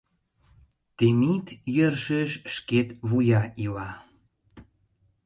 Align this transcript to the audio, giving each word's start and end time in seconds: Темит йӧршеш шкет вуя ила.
Темит 0.97 1.47
йӧршеш 1.75 2.31
шкет 2.53 2.89
вуя 3.09 3.41
ила. 3.65 3.89